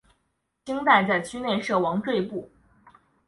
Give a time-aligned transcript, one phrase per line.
[0.65, 2.49] 清代在区内设王赘步。